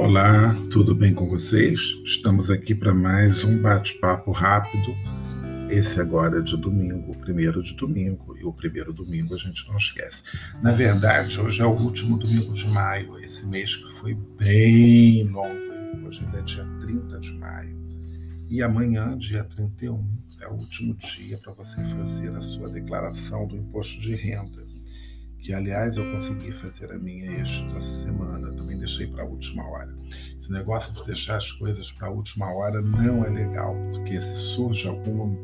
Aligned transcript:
Olá, 0.00 0.56
tudo 0.72 0.94
bem 0.94 1.12
com 1.12 1.28
vocês? 1.28 1.78
Estamos 2.06 2.50
aqui 2.50 2.74
para 2.74 2.94
mais 2.94 3.44
um 3.44 3.60
bate-papo 3.60 4.32
rápido. 4.32 4.96
Esse 5.68 6.00
agora 6.00 6.38
é 6.38 6.42
de 6.42 6.56
domingo, 6.56 7.12
o 7.12 7.18
primeiro 7.18 7.62
de 7.62 7.74
domingo, 7.74 8.34
e 8.34 8.42
o 8.42 8.50
primeiro 8.50 8.94
domingo 8.94 9.34
a 9.34 9.36
gente 9.36 9.68
não 9.68 9.76
esquece. 9.76 10.22
Na 10.62 10.72
verdade, 10.72 11.38
hoje 11.38 11.60
é 11.60 11.66
o 11.66 11.78
último 11.78 12.16
domingo 12.16 12.54
de 12.54 12.66
maio, 12.68 13.18
esse 13.18 13.46
mês 13.46 13.76
que 13.76 13.92
foi 14.00 14.14
bem 14.38 15.24
longo. 15.24 16.06
Hoje 16.06 16.24
ainda 16.24 16.38
é 16.38 16.42
dia 16.44 16.66
30 16.80 17.20
de 17.20 17.32
maio. 17.34 17.76
E 18.48 18.62
amanhã, 18.62 19.18
dia 19.18 19.44
31, 19.44 20.02
é 20.40 20.48
o 20.48 20.54
último 20.54 20.94
dia 20.94 21.36
para 21.36 21.52
você 21.52 21.76
fazer 21.84 22.34
a 22.34 22.40
sua 22.40 22.70
declaração 22.70 23.46
do 23.46 23.54
imposto 23.54 24.00
de 24.00 24.14
renda 24.14 24.69
que 25.40 25.54
aliás 25.54 25.96
eu 25.96 26.10
consegui 26.12 26.52
fazer 26.52 26.92
a 26.92 26.98
minha 26.98 27.40
esta 27.40 27.80
semana, 27.80 28.54
também 28.54 28.78
deixei 28.78 29.06
para 29.06 29.22
a 29.22 29.26
última 29.26 29.64
hora. 29.64 29.88
Esse 30.38 30.52
negócio 30.52 30.92
de 30.94 31.06
deixar 31.06 31.36
as 31.36 31.50
coisas 31.52 31.90
para 31.92 32.08
a 32.08 32.10
última 32.10 32.52
hora 32.52 32.80
não 32.82 33.24
é 33.24 33.30
legal, 33.30 33.74
porque 33.90 34.20
se 34.20 34.36
surge 34.36 34.86
algum 34.86 35.36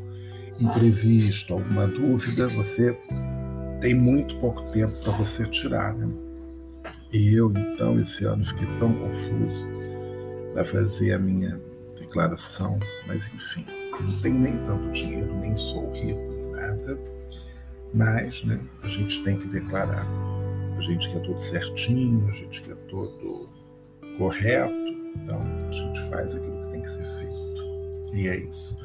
imprevisto, 0.59 1.53
alguma 1.53 1.87
dúvida, 1.87 2.47
você 2.49 2.93
tem 3.81 3.95
muito 3.95 4.39
pouco 4.39 4.63
tempo 4.71 4.93
para 5.03 5.11
você 5.13 5.45
tirar, 5.45 5.93
né? 5.93 6.07
E 7.11 7.33
eu, 7.35 7.51
então, 7.51 7.99
esse 7.99 8.25
ano 8.25 8.45
fiquei 8.45 8.67
tão 8.77 8.93
confuso 8.93 9.65
para 10.53 10.65
fazer 10.65 11.13
a 11.13 11.19
minha 11.19 11.61
declaração, 11.97 12.79
mas 13.07 13.27
enfim, 13.33 13.65
não 14.01 14.19
tenho 14.21 14.39
nem 14.39 14.57
tanto 14.65 14.91
dinheiro, 14.91 15.33
nem 15.39 15.55
sou 15.55 15.91
rico, 15.93 16.51
nada 16.51 17.16
mas 17.93 18.43
né, 18.43 18.59
a 18.83 18.87
gente 18.87 19.23
tem 19.23 19.37
que 19.37 19.47
declarar. 19.47 20.07
A 20.77 20.81
gente 20.81 21.11
quer 21.11 21.21
tudo 21.21 21.39
certinho, 21.39 22.27
a 22.27 22.31
gente 22.31 22.61
quer 22.61 22.75
tudo 22.87 23.49
correto, 24.17 24.73
então 25.15 25.41
a 25.41 25.71
gente 25.71 26.09
faz 26.09 26.35
aquilo 26.35 26.65
que 26.65 26.71
tem 26.71 26.81
que 26.81 26.89
ser 26.89 27.05
feito. 27.05 28.13
E 28.13 28.27
é 28.27 28.37
isso. 28.37 28.75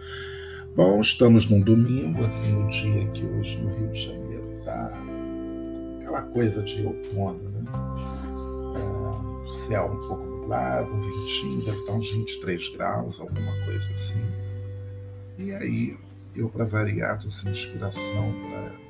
Bom, 0.75 1.01
estamos 1.01 1.51
num 1.51 1.61
domingo, 1.61 2.25
assim, 2.25 2.65
o 2.65 2.69
dia 2.69 3.07
que 3.09 3.25
hoje 3.25 3.63
no 3.63 3.75
Rio 3.77 3.89
de 3.91 4.07
Janeiro 4.07 4.63
tá 4.65 5.03
aquela 6.01 6.23
coisa 6.23 6.63
de 6.63 6.87
outono, 6.87 7.51
né? 7.51 7.63
É, 8.77 9.69
céu 9.69 9.93
um 9.93 10.09
pouco 10.09 10.25
nublado, 10.25 10.91
um 10.91 11.01
ventinho, 11.01 11.65
deve 11.65 11.79
estar 11.79 11.93
uns 11.93 12.11
23 12.11 12.69
graus, 12.71 13.21
alguma 13.21 13.65
coisa 13.65 13.93
assim. 13.93 14.25
E 15.39 15.53
aí, 15.53 15.99
eu, 16.35 16.49
para 16.49 16.65
variar, 16.65 17.17
estou 17.17 17.31
sem 17.31 17.53
inspiração 17.53 18.33
para. 18.49 18.82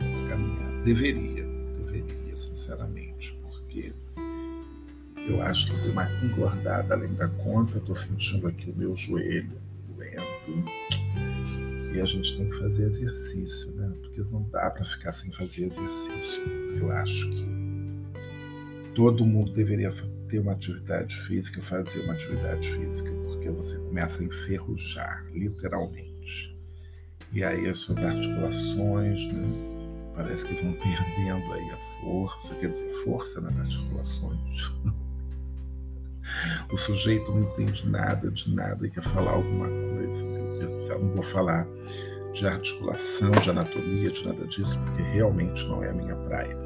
Deveria, 0.84 1.46
deveria, 1.76 2.36
sinceramente, 2.36 3.38
porque 3.40 3.92
eu 5.28 5.40
acho 5.40 5.66
que 5.66 5.72
eu 5.72 5.82
dei 5.82 5.90
uma 5.92 6.10
engordada 6.24 6.94
além 6.94 7.14
da 7.14 7.28
conta, 7.28 7.78
estou 7.78 7.94
sentindo 7.94 8.48
aqui 8.48 8.70
o 8.70 8.76
meu 8.76 8.92
joelho 8.96 9.60
doendo. 9.88 10.64
E 11.94 12.00
a 12.00 12.04
gente 12.04 12.36
tem 12.36 12.50
que 12.50 12.56
fazer 12.56 12.86
exercício, 12.88 13.70
né? 13.74 13.94
Porque 14.00 14.22
não 14.32 14.42
dá 14.50 14.70
para 14.70 14.84
ficar 14.84 15.12
sem 15.12 15.30
fazer 15.30 15.66
exercício. 15.66 16.42
Eu 16.76 16.90
acho 16.90 17.30
que 17.30 17.46
todo 18.94 19.24
mundo 19.24 19.52
deveria 19.52 19.94
ter 20.28 20.40
uma 20.40 20.52
atividade 20.52 21.14
física, 21.14 21.62
fazer 21.62 22.00
uma 22.00 22.14
atividade 22.14 22.68
física, 22.68 23.10
porque 23.26 23.50
você 23.50 23.76
começa 23.76 24.20
a 24.20 24.24
enferrujar, 24.24 25.26
literalmente. 25.32 26.56
E 27.32 27.44
aí 27.44 27.68
as 27.68 27.78
suas 27.78 27.98
articulações, 27.98 29.32
né? 29.32 29.71
Parece 30.14 30.46
que 30.46 30.54
vão 30.62 30.72
perdendo 30.72 31.52
aí 31.52 31.70
a 31.70 31.76
força, 32.00 32.54
quer 32.56 32.70
dizer, 32.70 32.90
força 33.04 33.40
nas 33.40 33.58
articulações. 33.58 34.72
o 36.72 36.76
sujeito 36.76 37.30
não 37.32 37.42
entende 37.42 37.88
nada 37.90 38.30
de 38.30 38.54
nada 38.54 38.86
e 38.86 38.90
quer 38.90 39.02
falar 39.02 39.32
alguma 39.32 39.66
coisa. 39.68 40.24
Meu 40.24 40.58
Deus 40.58 40.82
do 40.82 40.86
céu, 40.86 40.98
não 40.98 41.14
vou 41.14 41.22
falar 41.22 41.66
de 42.32 42.46
articulação, 42.46 43.30
de 43.30 43.50
anatomia, 43.50 44.10
de 44.10 44.24
nada 44.26 44.46
disso, 44.46 44.78
porque 44.78 45.02
realmente 45.02 45.66
não 45.66 45.82
é 45.82 45.90
a 45.90 45.94
minha 45.94 46.16
praia. 46.16 46.56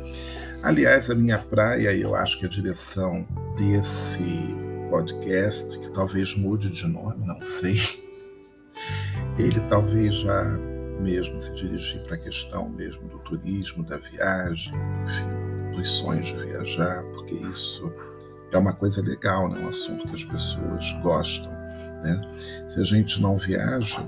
Aliás, 0.63 1.11
a 1.11 1.15
minha 1.15 1.39
praia, 1.39 1.95
eu 1.95 2.15
acho 2.15 2.39
que 2.39 2.47
a 2.47 2.49
direção 2.49 3.27
desse 3.57 4.55
podcast, 4.91 5.78
que 5.78 5.91
talvez 5.91 6.37
mude 6.37 6.71
de 6.71 6.87
nome, 6.87 7.27
não 7.27 7.41
sei, 7.43 7.81
ele 9.39 9.61
talvez 9.69 10.15
já 10.17 10.59
mesmo 11.01 11.39
se 11.39 11.55
dirigir 11.55 12.01
para 12.03 12.15
a 12.15 12.19
questão 12.19 12.69
mesmo 12.69 13.09
do 13.09 13.19
turismo, 13.21 13.83
da 13.84 13.97
viagem, 13.97 14.75
enfim, 15.05 15.77
dos 15.77 15.89
sonhos 15.89 16.27
de 16.27 16.37
viajar, 16.45 17.03
porque 17.15 17.34
isso 17.34 17.93
é 18.53 18.59
uma 18.59 18.73
coisa 18.73 19.03
legal, 19.03 19.49
né? 19.49 19.61
um 19.61 19.69
assunto 19.69 20.09
que 20.09 20.15
as 20.15 20.25
pessoas 20.25 20.93
gostam. 21.03 21.51
Né? 22.03 22.21
Se 22.69 22.81
a 22.81 22.84
gente 22.84 23.21
não 23.21 23.37
viaja, 23.37 24.03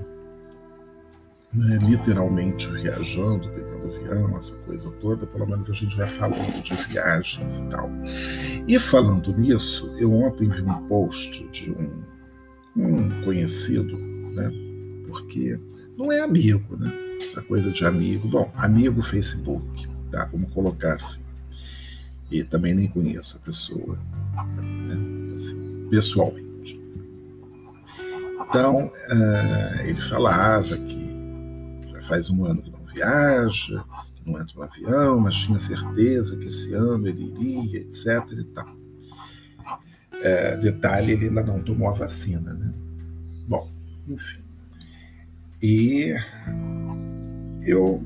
né, 1.53 1.79
literalmente 1.81 2.67
viajando, 2.67 3.49
pegando 3.49 3.95
avião, 3.95 4.37
essa 4.37 4.55
coisa 4.59 4.91
toda, 5.01 5.25
pelo 5.25 5.47
menos 5.47 5.69
a 5.69 5.73
gente 5.73 5.95
vai 5.95 6.07
falando 6.07 6.63
de 6.63 6.75
viagens 6.75 7.59
e 7.59 7.69
tal. 7.69 7.89
E 8.67 8.79
falando 8.79 9.35
nisso, 9.37 9.93
eu 9.97 10.13
ontem 10.13 10.47
vi 10.47 10.61
um 10.61 10.87
post 10.87 11.47
de 11.49 11.71
um, 11.71 12.03
um 12.75 13.23
conhecido, 13.23 13.97
né? 14.33 14.51
porque 15.07 15.59
não 15.99 16.13
é 16.13 16.21
amigo, 16.21 16.77
né? 16.77 16.89
Essa 17.21 17.41
coisa 17.41 17.69
de 17.69 17.85
amigo. 17.85 18.29
Bom, 18.29 18.49
amigo 18.55 19.01
Facebook, 19.01 19.85
tá? 20.09 20.29
Vamos 20.31 20.51
colocar 20.53 20.93
assim. 20.93 21.21
E 22.31 22.41
também 22.41 22.73
nem 22.73 22.87
conheço 22.87 23.35
a 23.35 23.39
pessoa, 23.41 23.99
né? 24.55 25.35
assim, 25.35 25.87
pessoalmente. 25.89 26.79
Então, 28.47 28.85
uh, 28.85 29.81
ele 29.83 29.99
falava 30.01 30.77
que 30.77 31.09
já 31.91 32.01
faz 32.01 32.29
um 32.29 32.45
ano 32.45 32.61
que 32.61 32.71
não 32.71 32.79
viaja, 32.85 33.83
que 34.15 34.31
não 34.31 34.39
entra 34.39 34.55
no 34.55 34.63
avião, 34.63 35.19
mas 35.19 35.35
tinha 35.35 35.59
certeza 35.59 36.37
que 36.37 36.45
esse 36.45 36.73
ano 36.73 37.07
ele 37.07 37.25
iria, 37.25 37.81
etc. 37.81 38.25
E 38.31 38.43
tal. 38.45 38.69
Uh, 38.69 40.61
detalhe, 40.61 41.11
ele 41.11 41.27
ainda 41.27 41.43
não 41.43 41.61
tomou 41.61 41.89
a 41.89 41.93
vacina, 41.93 42.53
né? 42.53 42.73
Bom, 43.47 43.69
enfim. 44.07 44.48
E 45.61 46.13
eu 47.63 48.03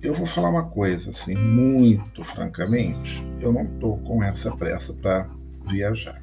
eu 0.00 0.14
vou 0.14 0.26
falar 0.26 0.50
uma 0.50 0.70
coisa 0.70 1.10
assim, 1.10 1.34
muito 1.34 2.22
francamente, 2.22 3.20
eu 3.40 3.52
não 3.52 3.64
estou 3.64 3.98
com 3.98 4.22
essa 4.22 4.56
pressa 4.56 4.92
para 4.92 5.28
viajar. 5.68 6.22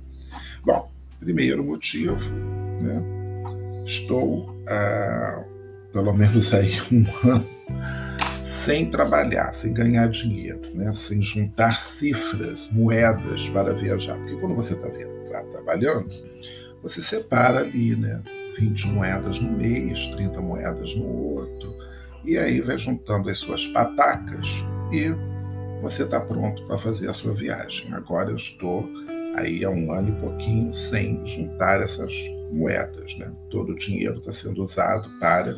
Bom, 0.64 0.90
primeiro 1.20 1.62
motivo, 1.62 2.18
né? 2.82 3.04
Estou 3.86 4.56
há 4.68 5.44
pelo 5.92 6.14
menos 6.14 6.54
aí 6.54 6.74
um 6.92 7.06
ano 7.30 7.50
sem 8.44 8.90
trabalhar, 8.90 9.54
sem 9.54 9.74
ganhar 9.74 10.10
dinheiro, 10.10 10.62
né? 10.74 10.92
sem 10.94 11.22
juntar 11.22 11.80
cifras, 11.80 12.70
moedas 12.72 13.48
para 13.50 13.74
viajar. 13.74 14.18
Porque 14.18 14.36
quando 14.38 14.56
você 14.56 14.74
está 14.74 14.90
tá 15.32 15.44
trabalhando, 15.52 16.10
você 16.82 17.02
separa 17.02 17.60
ali, 17.60 17.96
né? 17.96 18.24
20 18.58 18.88
moedas 18.88 19.40
no 19.40 19.52
mês, 19.52 20.08
30 20.16 20.42
moedas 20.42 20.96
no 20.96 21.06
outro, 21.06 21.76
e 22.24 22.38
aí 22.38 22.62
vai 22.62 22.78
juntando 22.78 23.30
as 23.30 23.38
suas 23.38 23.68
patacas 23.68 24.64
e 24.92 25.10
você 25.82 26.04
está 26.04 26.20
pronto 26.20 26.66
para 26.66 26.78
fazer 26.78 27.10
a 27.10 27.14
sua 27.14 27.34
viagem. 27.34 27.94
Agora 27.94 28.32
eu 28.32 28.36
estou 28.36 28.90
aí 29.36 29.64
há 29.64 29.70
um 29.70 29.92
ano 29.92 30.10
e 30.10 30.22
pouquinho 30.22 30.74
sem 30.74 31.26
juntar 31.26 31.82
essas 31.82 32.14
moedas, 32.52 33.18
né? 33.18 33.32
Todo 33.50 33.74
o 33.74 33.76
dinheiro 33.76 34.20
está 34.20 34.32
sendo 34.32 34.64
usado 34.64 35.10
para 35.20 35.56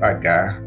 pagar 0.00 0.62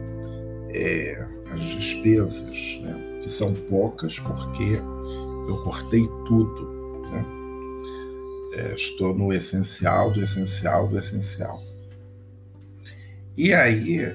é, 0.69 1.27
as 1.51 1.59
despesas, 1.61 2.79
né? 2.83 3.19
que 3.21 3.31
são 3.31 3.53
poucas 3.53 4.19
porque 4.19 4.79
eu 5.47 5.57
cortei 5.63 6.07
tudo. 6.27 7.01
Né? 7.11 7.25
É, 8.53 8.73
estou 8.75 9.13
no 9.15 9.33
essencial 9.33 10.11
do 10.11 10.23
essencial 10.23 10.87
do 10.87 10.97
essencial. 10.97 11.61
E 13.35 13.53
aí 13.53 13.99
é, 13.99 14.13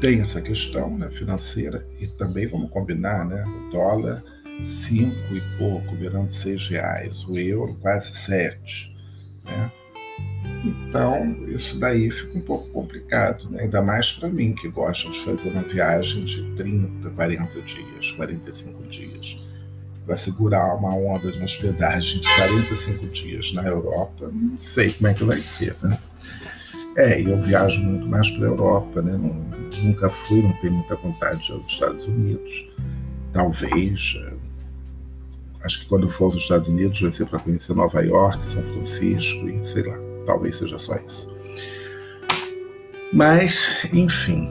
tem 0.00 0.22
essa 0.22 0.40
questão 0.40 0.96
né, 0.96 1.10
financeira 1.10 1.86
e 1.98 2.06
também 2.06 2.46
vamos 2.46 2.70
combinar, 2.70 3.26
né, 3.26 3.44
o 3.44 3.70
dólar 3.70 4.24
cinco 4.64 5.34
e 5.34 5.40
pouco, 5.58 5.94
virando 5.96 6.32
seis 6.32 6.68
reais, 6.68 7.24
o 7.24 7.38
euro 7.38 7.74
quase 7.80 8.14
sete, 8.14 8.94
né? 9.44 9.72
Então, 10.64 11.48
isso 11.48 11.78
daí 11.78 12.10
fica 12.10 12.36
um 12.36 12.42
pouco 12.42 12.68
complicado, 12.68 13.48
né? 13.48 13.62
ainda 13.62 13.80
mais 13.80 14.12
para 14.12 14.28
mim, 14.28 14.54
que 14.54 14.68
gosta 14.68 15.10
de 15.10 15.18
fazer 15.20 15.50
uma 15.50 15.62
viagem 15.62 16.24
de 16.24 16.54
30, 16.54 17.10
40 17.10 17.62
dias, 17.62 18.12
45 18.12 18.82
dias 18.88 19.49
para 20.06 20.16
segurar 20.16 20.74
uma 20.76 20.94
onda 20.94 21.30
de 21.30 21.42
hospedagem 21.42 22.20
de 22.20 22.34
45 22.36 23.06
dias 23.08 23.52
na 23.52 23.66
Europa, 23.66 24.30
não 24.32 24.58
sei 24.60 24.90
como 24.92 25.08
é 25.08 25.14
que 25.14 25.24
vai 25.24 25.38
ser, 25.38 25.76
né? 25.82 25.98
É, 26.96 27.20
eu 27.20 27.40
viajo 27.40 27.80
muito 27.80 28.08
mais 28.08 28.28
para 28.30 28.46
a 28.46 28.50
Europa, 28.50 29.00
né? 29.00 29.12
Não, 29.12 29.80
nunca 29.82 30.10
fui, 30.10 30.42
não 30.42 30.52
tenho 30.60 30.72
muita 30.72 30.96
vontade 30.96 31.42
de 31.44 31.52
ir 31.52 31.54
aos 31.54 31.66
Estados 31.66 32.04
Unidos. 32.04 32.68
Talvez, 33.32 34.16
Acho 35.64 35.80
que 35.80 35.86
quando 35.86 36.08
for 36.08 36.26
aos 36.26 36.36
Estados 36.36 36.68
Unidos 36.68 37.00
vai 37.00 37.12
ser 37.12 37.26
para 37.26 37.38
conhecer 37.38 37.74
Nova 37.74 38.00
York, 38.00 38.46
São 38.46 38.62
Francisco 38.62 39.48
e 39.48 39.64
sei 39.64 39.82
lá, 39.82 39.98
talvez 40.24 40.56
seja 40.56 40.78
só 40.78 40.96
isso. 40.96 41.30
Mas, 43.12 43.84
enfim, 43.92 44.48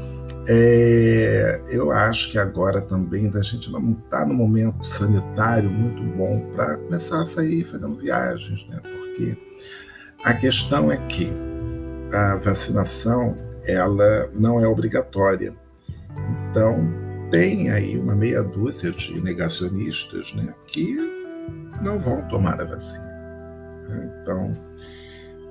é, 0.51 1.62
eu 1.69 1.92
acho 1.92 2.31
que 2.31 2.40
agora 2.40 2.81
também 2.81 3.31
a 3.36 3.42
gente 3.42 3.72
não 3.72 3.92
está 3.92 4.25
no 4.25 4.34
momento 4.34 4.84
sanitário 4.84 5.69
muito 5.69 6.01
bom 6.18 6.40
para 6.56 6.75
começar 6.78 7.22
a 7.22 7.25
sair 7.28 7.63
fazendo 7.66 7.96
viagens, 7.98 8.68
né? 8.68 8.80
Porque 8.81 9.38
a 10.24 10.34
questão 10.34 10.92
é 10.92 10.98
que 11.06 11.31
a 12.12 12.38
vacinação 12.38 13.38
ela 13.63 14.28
não 14.34 14.60
é 14.60 14.68
obrigatória. 14.68 15.54
Então, 16.50 16.92
tem 17.30 17.69
aí 17.69 17.95
uma 18.00 18.16
meia 18.16 18.42
dúzia 18.42 18.92
de 18.92 19.22
negacionistas 19.22 20.34
né, 20.34 20.52
que 20.66 20.98
não 21.80 22.00
vão 22.00 22.28
tomar 22.28 22.60
a 22.60 22.66
vacina. 22.66 23.06
Né? 23.88 24.19
Então, 24.22 24.57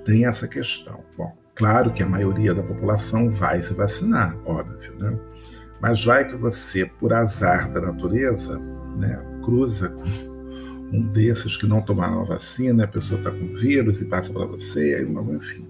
tem 0.04 0.26
essa 0.26 0.48
questão. 0.48 1.04
Bom, 1.16 1.32
claro 1.58 1.92
que 1.92 2.02
a 2.02 2.08
maioria 2.08 2.54
da 2.54 2.62
população 2.62 3.30
vai 3.30 3.60
se 3.60 3.74
vacinar, 3.74 4.34
óbvio, 4.46 4.94
né? 4.98 5.18
Mas 5.80 6.02
vai 6.02 6.26
que 6.26 6.36
você, 6.36 6.86
por 6.86 7.12
azar 7.12 7.70
da 7.70 7.80
natureza, 7.80 8.58
né, 8.96 9.22
cruza 9.44 9.90
com 9.90 10.04
um 10.96 11.02
desses 11.02 11.56
que 11.56 11.66
não 11.66 11.82
tomaram 11.82 12.22
a 12.22 12.24
vacina, 12.24 12.84
a 12.84 12.88
pessoa 12.88 13.20
está 13.20 13.30
com 13.30 13.54
vírus 13.54 14.00
e 14.00 14.06
passa 14.06 14.32
para 14.32 14.46
você, 14.46 15.06
enfim. 15.06 15.68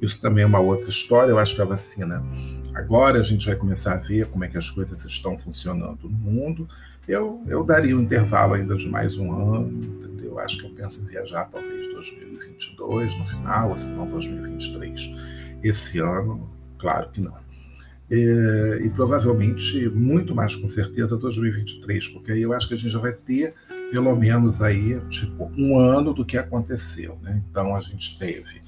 Isso 0.00 0.20
também 0.22 0.44
é 0.44 0.46
uma 0.46 0.60
outra 0.60 0.88
história. 0.88 1.32
Eu 1.32 1.38
acho 1.38 1.54
que 1.54 1.62
a 1.62 1.64
vacina 1.64 2.22
Agora 2.76 3.18
a 3.18 3.22
gente 3.22 3.46
vai 3.46 3.56
começar 3.56 3.94
a 3.94 3.96
ver 3.96 4.26
como 4.26 4.44
é 4.44 4.48
que 4.48 4.58
as 4.58 4.68
coisas 4.68 5.02
estão 5.02 5.38
funcionando 5.38 5.98
no 6.02 6.10
mundo. 6.10 6.68
Eu, 7.08 7.42
eu 7.46 7.64
daria 7.64 7.96
um 7.96 8.02
intervalo 8.02 8.52
ainda 8.52 8.76
de 8.76 8.86
mais 8.86 9.16
um 9.16 9.32
ano, 9.32 9.82
entendeu? 9.82 10.38
Acho 10.38 10.58
que 10.58 10.66
eu 10.66 10.70
penso 10.70 11.00
em 11.00 11.06
viajar 11.06 11.46
talvez 11.46 11.85
2022 11.96 13.18
no 13.18 13.24
final, 13.24 13.70
ou 13.70 13.78
se 13.78 13.88
não 13.88 14.08
2023. 14.08 15.10
Esse 15.62 15.98
ano, 15.98 16.48
claro 16.78 17.10
que 17.10 17.20
não. 17.20 17.34
E, 18.10 18.82
e, 18.84 18.90
provavelmente, 18.90 19.88
muito 19.88 20.34
mais 20.34 20.54
com 20.54 20.68
certeza, 20.68 21.16
2023, 21.16 22.08
porque 22.08 22.32
aí 22.32 22.42
eu 22.42 22.52
acho 22.52 22.68
que 22.68 22.74
a 22.74 22.76
gente 22.76 22.90
já 22.90 23.00
vai 23.00 23.12
ter 23.12 23.54
pelo 23.90 24.14
menos 24.16 24.60
aí, 24.62 25.00
tipo, 25.08 25.50
um 25.56 25.78
ano 25.78 26.12
do 26.12 26.24
que 26.24 26.36
aconteceu, 26.36 27.18
né? 27.22 27.42
Então 27.48 27.74
a 27.74 27.80
gente 27.80 28.18
teve 28.18 28.60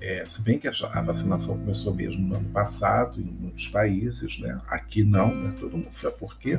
é, 0.00 0.26
se 0.26 0.42
bem 0.42 0.58
que 0.58 0.68
a 0.68 1.02
vacinação 1.02 1.56
começou 1.58 1.94
mesmo 1.94 2.26
no 2.28 2.36
ano 2.36 2.48
passado 2.50 3.18
em 3.20 3.24
muitos 3.24 3.68
países, 3.68 4.38
né? 4.40 4.60
aqui 4.68 5.02
não, 5.02 5.34
né? 5.34 5.54
todo 5.58 5.76
mundo 5.76 5.88
sabe 5.92 6.16
por 6.18 6.38
quê. 6.38 6.58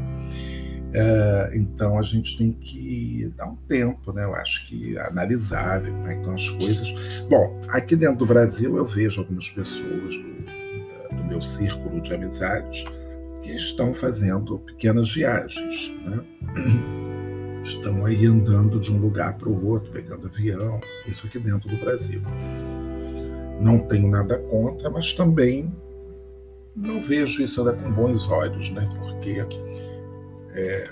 É, 0.92 1.52
então 1.54 2.00
a 2.00 2.02
gente 2.02 2.38
tem 2.38 2.52
que 2.52 3.32
dar 3.36 3.46
um 3.46 3.56
tempo, 3.56 4.12
né? 4.12 4.24
eu 4.24 4.34
acho 4.34 4.68
que 4.68 4.98
analisar, 4.98 5.82
ver 5.82 5.92
como 5.92 6.08
é 6.08 6.14
que 6.14 6.20
estão 6.20 6.34
as 6.34 6.50
coisas. 6.50 6.94
Bom, 7.30 7.62
aqui 7.70 7.96
dentro 7.96 8.18
do 8.18 8.26
Brasil 8.26 8.76
eu 8.76 8.86
vejo 8.86 9.22
algumas 9.22 9.50
pessoas 9.50 10.16
do, 10.16 11.16
do 11.16 11.24
meu 11.26 11.42
círculo 11.42 12.02
de 12.02 12.14
amizades 12.14 12.86
que 13.44 13.52
estão 13.52 13.94
fazendo 13.94 14.58
pequenas 14.60 15.14
viagens. 15.14 15.94
Né? 16.06 16.24
Estão 17.64 18.06
aí 18.06 18.26
andando 18.26 18.80
de 18.80 18.90
um 18.94 18.98
lugar 18.98 19.38
para 19.38 19.50
o 19.50 19.66
outro, 19.66 19.92
pegando 19.92 20.28
avião, 20.28 20.80
isso 21.06 21.28
aqui 21.28 21.38
dentro 21.38 21.68
do 21.68 21.76
Brasil. 21.78 22.22
Não 23.60 23.80
tenho 23.80 24.08
nada 24.08 24.38
contra, 24.38 24.90
mas 24.90 25.14
também 25.14 25.74
não 26.76 27.02
vejo 27.02 27.42
isso 27.42 27.60
ainda 27.60 27.74
com 27.74 27.92
bons 27.92 28.30
olhos, 28.30 28.70
né? 28.70 28.88
Porque 29.00 29.44
é, 30.54 30.90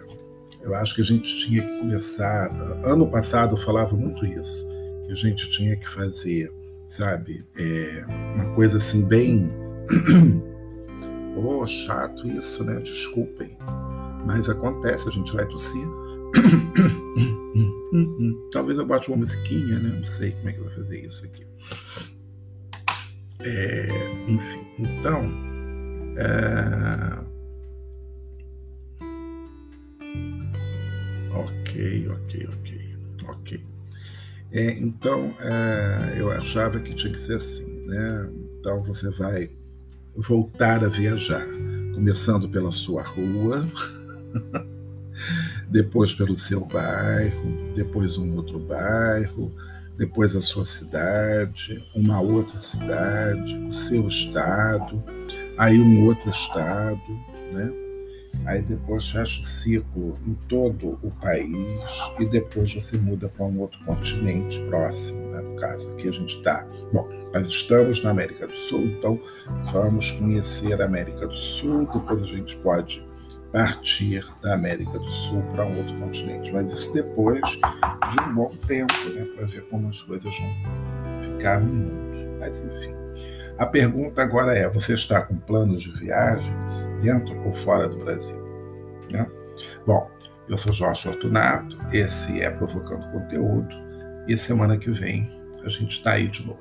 eu 0.61 0.73
acho 0.73 0.95
que 0.95 1.01
a 1.01 1.03
gente 1.03 1.45
tinha 1.45 1.61
que 1.61 1.79
começar. 1.79 2.51
Ano 2.83 3.07
passado 3.07 3.55
eu 3.55 3.59
falava 3.59 3.95
muito 3.95 4.25
isso, 4.25 4.67
que 5.05 5.11
a 5.11 5.15
gente 5.15 5.51
tinha 5.51 5.75
que 5.75 5.87
fazer, 5.87 6.51
sabe, 6.87 7.45
é, 7.55 8.03
uma 8.35 8.55
coisa 8.55 8.77
assim 8.77 9.05
bem. 9.05 9.53
oh, 11.37 11.67
chato 11.67 12.27
isso, 12.27 12.63
né? 12.63 12.79
Desculpem. 12.79 13.55
Mas 14.25 14.49
acontece, 14.49 15.07
a 15.07 15.11
gente 15.11 15.31
vai 15.31 15.47
tossir. 15.47 15.87
Talvez 18.51 18.79
eu 18.79 18.85
bote 18.87 19.09
uma 19.09 19.17
musiquinha, 19.17 19.77
né? 19.77 19.97
Não 19.99 20.05
sei 20.05 20.31
como 20.31 20.49
é 20.49 20.53
que 20.53 20.61
vai 20.61 20.73
fazer 20.73 21.05
isso 21.05 21.23
aqui. 21.25 21.45
É, 23.39 23.87
enfim, 24.27 24.65
então. 24.79 25.31
É... 26.17 27.25
Ok, 31.31 32.07
ok, 32.09 32.47
ok, 32.53 32.97
ok. 33.27 33.63
É, 34.51 34.71
então, 34.79 35.35
é, 35.41 36.15
eu 36.17 36.31
achava 36.31 36.79
que 36.79 36.93
tinha 36.93 37.11
que 37.11 37.19
ser 37.19 37.35
assim, 37.35 37.85
né? 37.85 38.29
Então 38.59 38.81
você 38.81 39.09
vai 39.11 39.51
voltar 40.15 40.83
a 40.83 40.87
viajar, 40.87 41.45
começando 41.93 42.47
pela 42.47 42.71
sua 42.71 43.03
rua, 43.03 43.67
depois 45.69 46.13
pelo 46.13 46.37
seu 46.37 46.65
bairro, 46.65 47.73
depois 47.75 48.17
um 48.17 48.33
outro 48.35 48.59
bairro, 48.59 49.53
depois 49.97 50.35
a 50.35 50.41
sua 50.41 50.65
cidade, 50.65 51.83
uma 51.95 52.19
outra 52.21 52.59
cidade, 52.59 53.57
o 53.57 53.71
seu 53.71 54.07
estado, 54.07 55.03
aí 55.57 55.79
um 55.79 56.05
outro 56.05 56.29
estado, 56.29 57.01
né? 57.51 57.85
Aí 58.45 58.61
depois 58.61 59.09
fecha 59.09 59.39
o 59.39 59.43
ciclo 59.43 60.19
em 60.27 60.35
todo 60.47 60.99
o 61.01 61.11
país 61.21 61.89
e 62.19 62.25
depois 62.25 62.71
você 62.73 62.97
muda 62.97 63.29
para 63.29 63.45
um 63.45 63.59
outro 63.59 63.79
continente 63.85 64.59
próximo, 64.65 65.19
né? 65.31 65.41
no 65.41 65.55
caso 65.55 65.89
aqui 65.93 66.09
a 66.09 66.11
gente 66.11 66.35
está. 66.35 66.67
Bom, 66.93 67.07
nós 67.33 67.47
estamos 67.47 68.03
na 68.03 68.11
América 68.11 68.45
do 68.45 68.55
Sul, 68.55 68.83
então 68.85 69.19
vamos 69.71 70.11
conhecer 70.11 70.79
a 70.79 70.85
América 70.85 71.25
do 71.25 71.35
Sul, 71.35 71.87
depois 71.91 72.21
a 72.21 72.27
gente 72.27 72.55
pode 72.57 73.03
partir 73.55 74.29
da 74.41 74.53
América 74.53 74.99
do 74.99 75.09
Sul 75.09 75.41
para 75.53 75.65
um 75.65 75.77
outro 75.77 75.97
continente, 75.97 76.51
mas 76.51 76.73
isso 76.73 76.91
depois 76.91 77.39
de 77.39 78.21
um 78.27 78.35
bom 78.35 78.49
tempo, 78.67 78.93
né, 79.13 79.23
para 79.33 79.45
ver 79.45 79.61
como 79.69 79.87
as 79.87 80.01
coisas 80.01 80.37
vão 80.37 81.21
ficar 81.21 81.61
no 81.61 81.73
mundo. 81.73 82.37
Mas 82.37 82.59
enfim. 82.59 82.93
A 83.57 83.65
pergunta 83.65 84.21
agora 84.21 84.53
é: 84.53 84.69
você 84.69 84.93
está 84.93 85.21
com 85.21 85.39
planos 85.39 85.83
de 85.83 85.91
viagem 85.91 86.53
dentro 87.01 87.33
ou 87.45 87.53
fora 87.53 87.87
do 87.87 87.97
Brasil? 87.99 88.43
Né? 89.09 89.25
Bom, 89.87 90.11
eu 90.49 90.57
sou 90.57 90.73
Jorge 90.73 91.03
Fortunato, 91.03 91.77
esse 91.93 92.41
é 92.41 92.51
Provocando 92.51 93.09
Conteúdo, 93.13 93.73
e 94.27 94.37
semana 94.37 94.77
que 94.77 94.91
vem 94.91 95.31
a 95.63 95.69
gente 95.69 95.91
está 95.91 96.11
aí 96.11 96.27
de 96.27 96.45
novo. 96.45 96.59